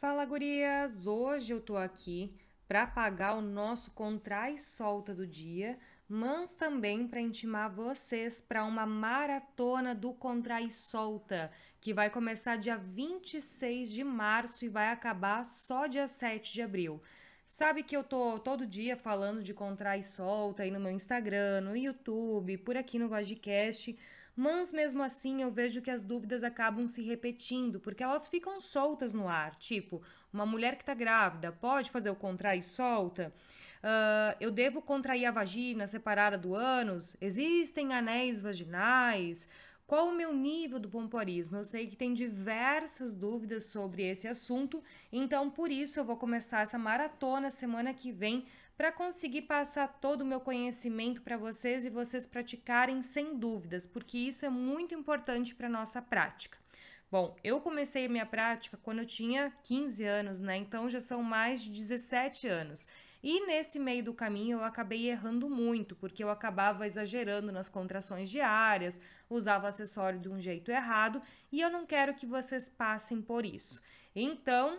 [0.00, 1.08] Fala, gurias!
[1.08, 2.32] Hoje eu tô aqui
[2.68, 5.76] para pagar o nosso contrai solta do dia,
[6.08, 11.50] mas também para intimar vocês para uma maratona do contrai solta,
[11.80, 17.02] que vai começar dia 26 de março e vai acabar só dia 7 de abril.
[17.44, 21.76] Sabe que eu tô todo dia falando de contrai solta aí no meu Instagram, no
[21.76, 23.98] YouTube, por aqui no Vagicast,
[24.38, 29.12] mas mesmo assim eu vejo que as dúvidas acabam se repetindo, porque elas ficam soltas
[29.12, 29.56] no ar.
[29.56, 30.00] Tipo,
[30.32, 33.34] uma mulher que está grávida pode fazer o contrai solta?
[33.78, 37.16] Uh, eu devo contrair a vagina separada do ânus?
[37.20, 39.48] Existem anéis vaginais?
[39.88, 41.56] Qual o meu nível do pompoarismo?
[41.56, 46.60] Eu sei que tem diversas dúvidas sobre esse assunto, então por isso eu vou começar
[46.60, 48.44] essa maratona semana que vem
[48.76, 54.18] para conseguir passar todo o meu conhecimento para vocês e vocês praticarem sem dúvidas, porque
[54.18, 56.58] isso é muito importante para nossa prática.
[57.10, 60.58] Bom, eu comecei a minha prática quando eu tinha 15 anos, né?
[60.58, 62.86] Então já são mais de 17 anos.
[63.22, 68.30] E nesse meio do caminho eu acabei errando muito, porque eu acabava exagerando nas contrações
[68.30, 73.44] diárias, usava acessório de um jeito errado, e eu não quero que vocês passem por
[73.44, 73.82] isso.
[74.14, 74.78] Então,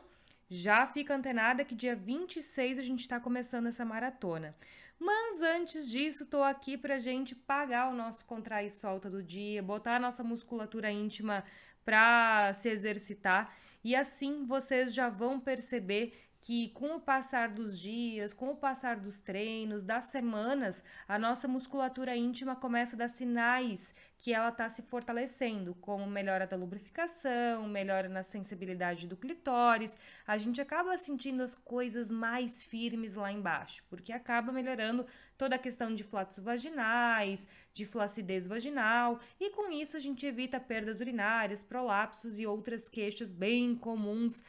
[0.50, 4.56] já fica antenada que dia 26 a gente está começando essa maratona.
[4.98, 9.64] Mas antes disso, estou aqui para gente pagar o nosso contrai e solta do dia,
[9.64, 11.44] botar a nossa musculatura íntima
[11.86, 13.54] para se exercitar
[13.84, 18.96] e assim vocês já vão perceber que com o passar dos dias, com o passar
[18.96, 24.68] dos treinos, das semanas, a nossa musculatura íntima começa a dar sinais que ela está
[24.68, 29.98] se fortalecendo, como melhora da lubrificação, melhora na sensibilidade do clitóris.
[30.26, 35.06] A gente acaba sentindo as coisas mais firmes lá embaixo, porque acaba melhorando
[35.38, 40.60] toda a questão de flatos vaginais, de flacidez vaginal, e com isso a gente evita
[40.60, 44.44] perdas urinárias, prolapsos e outras queixas bem comuns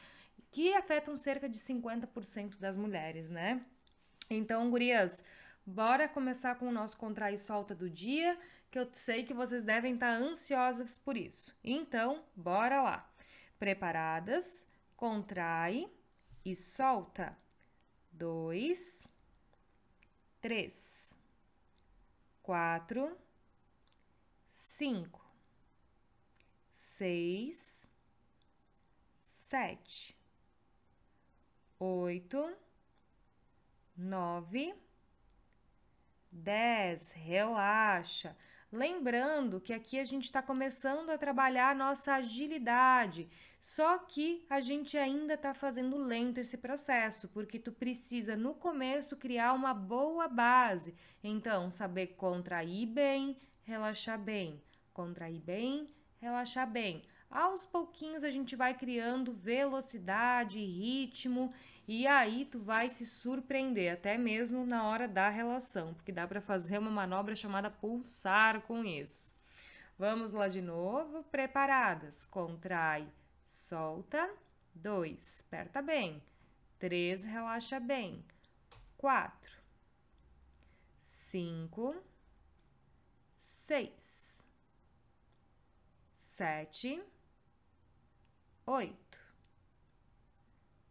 [0.51, 3.65] que afetam cerca de 50% das mulheres, né?
[4.29, 5.25] Então, gurias,
[5.65, 8.38] bora começar com o nosso contrai e solta do dia,
[8.71, 11.56] que eu sei que vocês devem estar ansiosas por isso.
[11.62, 13.12] Então, bora lá.
[13.59, 14.66] Preparadas?
[14.97, 15.91] Contrai
[16.44, 17.37] e solta.
[18.12, 19.06] Dois,
[20.41, 21.16] três,
[22.43, 23.16] quatro,
[24.49, 25.25] cinco,
[26.71, 27.89] seis,
[29.22, 30.19] sete
[31.80, 32.46] oito,
[33.96, 34.74] nove,
[36.30, 37.12] dez.
[37.12, 38.36] Relaxa.
[38.70, 44.60] Lembrando que aqui a gente está começando a trabalhar a nossa agilidade, só que a
[44.60, 50.28] gente ainda está fazendo lento esse processo, porque tu precisa no começo criar uma boa
[50.28, 50.94] base.
[51.24, 54.62] Então, saber contrair bem, relaxar bem,
[54.92, 57.02] contrair bem, relaxar bem.
[57.30, 61.54] Aos pouquinhos a gente vai criando velocidade, ritmo
[61.86, 66.41] e aí tu vai se surpreender até mesmo na hora da relação, porque dá para
[66.41, 69.34] fazer uma manobra chamada pulsar com isso.
[69.96, 72.26] Vamos lá de novo, preparadas?
[72.26, 73.06] Contrai,
[73.44, 74.28] solta.
[74.74, 76.20] Dois, aperta bem.
[76.80, 78.24] Três, relaxa bem.
[78.97, 79.52] Quatro,
[80.98, 81.94] cinco,
[83.36, 84.44] seis,
[86.12, 87.00] sete
[88.70, 89.19] oito,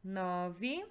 [0.03, 0.85] nove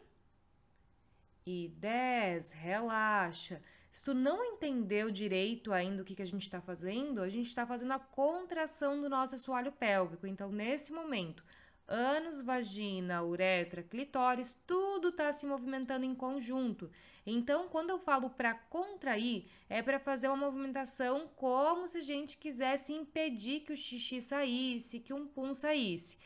[1.45, 2.53] e dez.
[2.53, 3.61] Relaxa.
[3.91, 7.47] Se tu não entendeu direito ainda o que, que a gente está fazendo, a gente
[7.47, 10.27] está fazendo a contração do nosso assoalho pélvico.
[10.27, 11.43] Então, nesse momento,
[11.87, 16.91] ânus, vagina, uretra, clitóris, tudo está se movimentando em conjunto.
[17.27, 22.37] Então, quando eu falo para contrair, é para fazer uma movimentação como se a gente
[22.37, 26.19] quisesse impedir que o xixi saísse, que um pum saísse.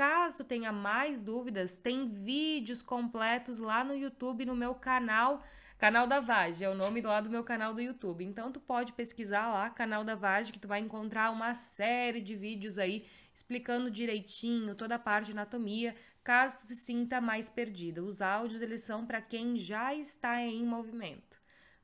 [0.00, 5.42] Caso tenha mais dúvidas, tem vídeos completos lá no YouTube, no meu canal,
[5.76, 8.24] canal da Vage, é o nome lá do meu canal do YouTube.
[8.24, 12.34] Então tu pode pesquisar lá, canal da Vage, que tu vai encontrar uma série de
[12.34, 15.94] vídeos aí explicando direitinho toda a parte de anatomia,
[16.24, 18.02] caso tu se sinta mais perdida.
[18.02, 21.38] Os áudios eles são para quem já está em movimento.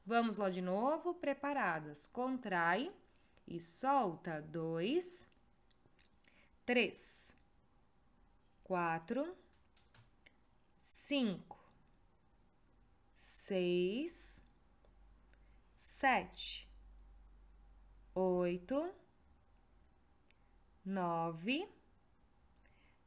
[0.06, 2.06] Vamos lá de novo, preparadas.
[2.06, 2.90] Contrai
[3.46, 4.40] e solta.
[4.40, 5.28] Dois,
[6.64, 7.35] três
[8.66, 9.32] quatro,
[10.76, 11.56] cinco,
[13.14, 14.42] seis,
[15.72, 16.68] sete,
[18.12, 18.92] oito,
[20.84, 21.68] nove,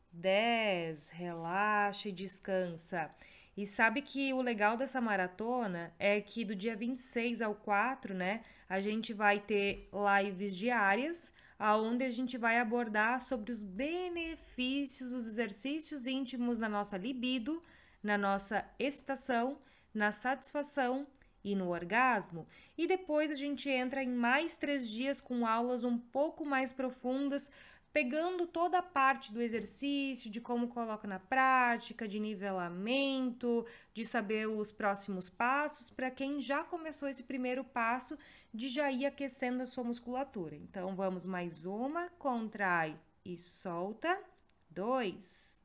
[0.09, 1.09] dez.
[1.09, 3.13] Relaxa e descansa.
[3.57, 8.45] E sabe que o legal dessa maratona é que do dia 26 ao 4, né,
[8.69, 15.27] a gente vai ter lives diárias aonde a gente vai abordar sobre os benefícios dos
[15.27, 17.61] exercícios íntimos na nossa libido,
[18.01, 19.59] na nossa excitação,
[19.93, 21.05] na satisfação
[21.43, 22.47] e no orgasmo.
[22.77, 27.51] E depois a gente entra em mais três dias com aulas um pouco mais profundas
[27.91, 34.47] pegando toda a parte do exercício, de como coloca na prática, de nivelamento, de saber
[34.47, 38.17] os próximos passos, para quem já começou esse primeiro passo
[38.53, 40.55] de já ir aquecendo a sua musculatura.
[40.55, 44.21] Então, vamos mais uma, contrai e solta.
[44.69, 45.61] Dois,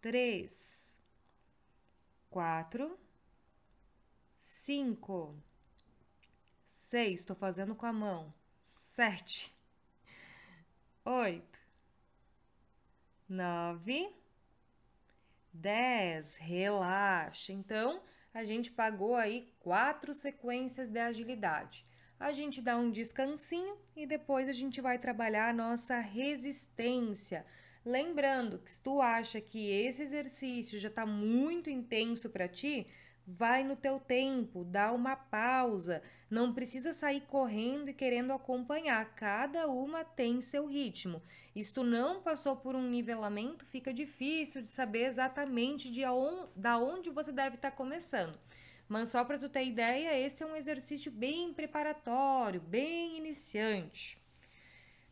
[0.00, 0.98] três,
[2.28, 2.98] quatro,
[4.36, 5.34] cinco,
[6.66, 7.20] seis.
[7.20, 8.32] Estou fazendo com a mão.
[8.62, 9.57] Sete
[11.08, 11.58] oito,
[13.26, 14.14] nove,
[15.50, 16.36] dez.
[16.36, 17.50] Relaxa.
[17.52, 18.02] Então,
[18.34, 21.86] a gente pagou aí quatro sequências de agilidade.
[22.20, 27.46] A gente dá um descansinho e depois a gente vai trabalhar a nossa resistência.
[27.84, 32.86] Lembrando que se tu acha que esse exercício já está muito intenso para ti,
[33.30, 39.66] vai no teu tempo, dá uma pausa, não precisa sair correndo e querendo acompanhar, cada
[39.68, 41.22] uma tem seu ritmo.
[41.54, 47.10] Isto não passou por um nivelamento, fica difícil de saber exatamente de onde, da onde
[47.10, 48.38] você deve estar tá começando.
[48.88, 54.18] Mas só para tu ter ideia, esse é um exercício bem preparatório, bem iniciante.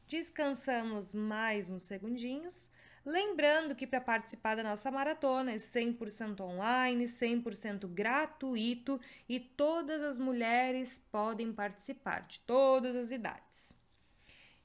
[0.08, 2.70] Descansamos mais uns segundinhos.
[3.06, 10.18] Lembrando que para participar da nossa maratona é 100% online, 100% gratuito e todas as
[10.18, 13.72] mulheres podem participar, de todas as idades.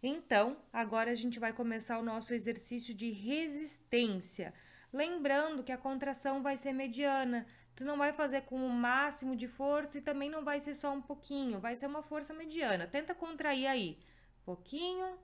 [0.02, 4.56] Então, agora a gente vai começar o nosso exercício de resistência.
[4.92, 7.46] Lembrando que a contração vai ser mediana,
[7.76, 10.92] tu não vai fazer com o máximo de força e também não vai ser só
[10.92, 12.88] um pouquinho, vai ser uma força mediana.
[12.88, 14.00] Tenta contrair aí,
[14.44, 15.20] pouquinho,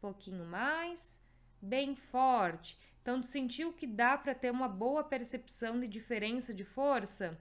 [0.00, 1.24] pouquinho mais
[1.60, 2.78] bem forte.
[3.02, 7.38] Então, tu sentiu que dá para ter uma boa percepção de diferença de força?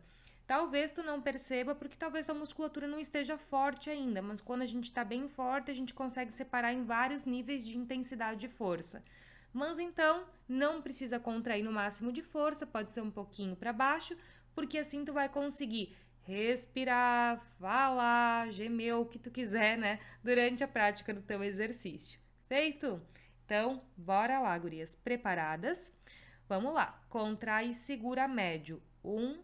[0.48, 4.66] Talvez tu não perceba porque talvez sua musculatura não esteja forte ainda, mas quando a
[4.66, 9.04] gente está bem forte, a gente consegue separar em vários níveis de intensidade de força.
[9.52, 14.16] Mas então, não precisa contrair no máximo de força, pode ser um pouquinho para baixo,
[14.54, 20.68] porque assim tu vai conseguir respirar, falar, gemer o que tu quiser, né, durante a
[20.68, 22.20] prática do teu exercício.
[22.48, 23.02] Feito?
[23.46, 24.96] Então, bora lá, gurias.
[24.96, 25.94] Preparadas?
[26.50, 27.00] Vamos lá.
[27.10, 28.82] Contrai e segura médio.
[29.04, 29.40] Um,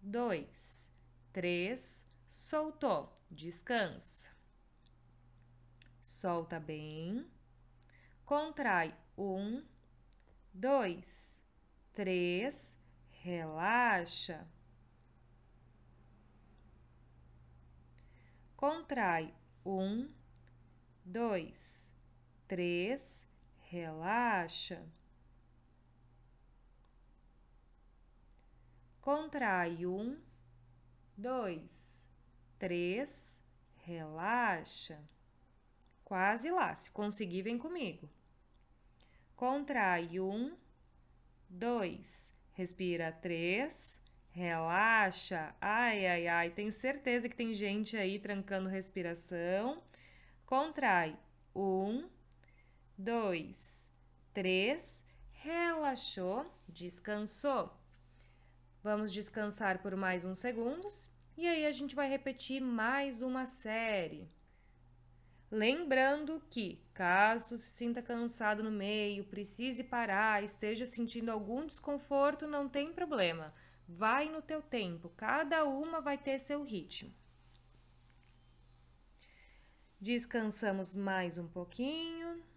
[0.00, 0.90] dois,
[1.30, 2.06] três.
[2.26, 3.20] Soltou.
[3.30, 4.30] Descansa.
[6.00, 7.26] Solta bem.
[8.24, 8.94] Contrai.
[9.16, 9.62] Um,
[10.54, 11.44] dois,
[11.92, 12.78] três.
[13.10, 14.46] Relaxa.
[18.56, 19.34] Contrai.
[19.66, 20.10] Um,
[21.04, 21.91] dois,
[22.52, 23.26] três,
[23.62, 24.86] relaxa.
[29.00, 30.20] Contrai um,
[31.16, 32.06] dois,
[32.58, 33.42] três,
[33.78, 35.00] relaxa.
[36.04, 38.06] Quase lá, se conseguir, vem comigo.
[39.34, 40.54] Contrai um,
[41.48, 43.98] dois, respira três,
[44.30, 45.56] relaxa.
[45.58, 49.82] Ai, ai, ai, tem certeza que tem gente aí trancando respiração.
[50.44, 51.18] Contrai
[51.56, 52.10] um,
[53.02, 53.90] dois,
[54.32, 57.76] três, relaxou, descansou.
[58.82, 64.30] Vamos descansar por mais uns segundos e aí a gente vai repetir mais uma série.
[65.50, 72.68] Lembrando que, caso se sinta cansado no meio, precise parar, esteja sentindo algum desconforto, não
[72.68, 73.52] tem problema.
[73.86, 77.12] Vai no teu tempo, cada uma vai ter seu ritmo.
[80.00, 82.51] Descansamos mais um pouquinho.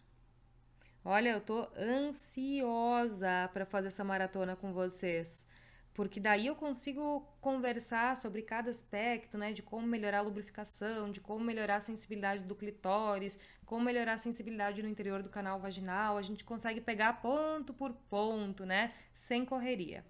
[1.07, 5.47] Olha, eu tô ansiosa para fazer essa maratona com vocês,
[5.93, 11.21] porque daí eu consigo conversar sobre cada aspecto, né, de como melhorar a lubrificação, de
[11.21, 16.17] como melhorar a sensibilidade do clitóris, como melhorar a sensibilidade no interior do canal vaginal.
[16.17, 20.03] A gente consegue pegar ponto por ponto, né, sem correria.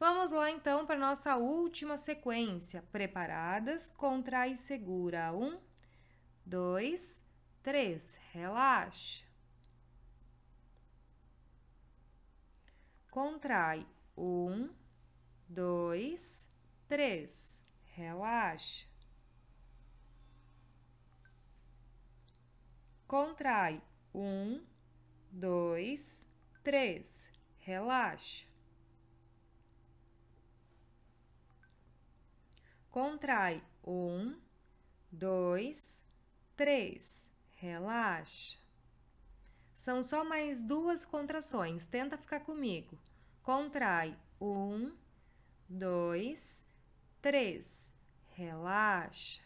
[0.00, 2.82] Vamos lá então para nossa última sequência.
[2.90, 3.90] Preparadas?
[3.90, 5.34] Contrai segura.
[5.34, 5.58] Um,
[6.46, 7.22] dois,
[7.62, 8.18] três.
[8.32, 9.23] Relaxa.
[13.14, 13.86] Contrai.
[14.16, 14.74] Um,
[15.48, 16.50] dois,
[16.88, 17.62] três.
[17.94, 18.88] Relaxa.
[23.06, 23.80] Contrai.
[24.12, 24.66] Um,
[25.30, 26.26] dois,
[26.64, 27.30] três.
[27.60, 28.46] Relaxa.
[32.90, 33.62] Contrai.
[33.86, 34.36] Um,
[35.12, 36.04] dois,
[36.56, 37.30] três.
[37.54, 38.63] relaxa.
[39.74, 41.86] São só mais duas contrações.
[41.86, 42.98] Tenta ficar comigo.
[43.42, 44.16] Contrai.
[44.40, 44.92] Um,
[45.68, 46.64] dois,
[47.20, 47.92] três.
[48.34, 49.42] Relaxa.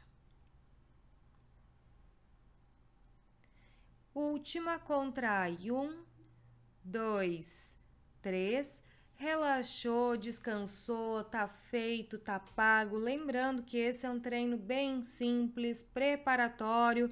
[4.14, 5.70] Última, contrai.
[5.70, 6.04] Um,
[6.84, 7.78] dois,
[8.20, 8.82] três.
[9.14, 12.96] Relaxou, descansou, tá feito, tá pago.
[12.96, 17.10] Lembrando que esse é um treino bem simples, preparatório.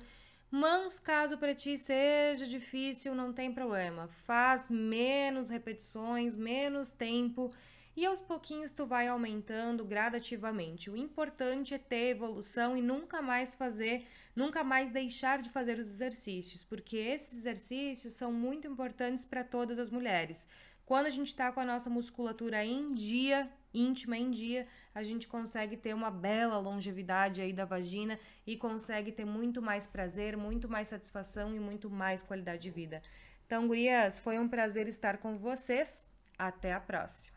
[0.51, 4.09] Mas caso para ti seja difícil, não tem problema.
[4.09, 7.53] Faz menos repetições, menos tempo
[7.97, 10.91] e aos pouquinhos tu vai aumentando gradativamente.
[10.91, 15.87] O importante é ter evolução e nunca mais fazer, nunca mais deixar de fazer os
[15.87, 20.47] exercícios, porque esses exercícios são muito importantes para todas as mulheres.
[20.85, 25.29] Quando a gente está com a nossa musculatura em dia, íntima em dia, a gente
[25.29, 30.69] consegue ter uma bela longevidade aí da vagina e consegue ter muito mais prazer, muito
[30.69, 33.03] mais satisfação e muito mais qualidade de vida.
[33.47, 36.07] Então, gurias, foi um prazer estar com vocês.
[36.39, 37.36] Até a próxima.